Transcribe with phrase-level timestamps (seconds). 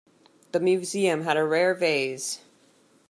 [0.51, 2.39] The museum had a rare Vase.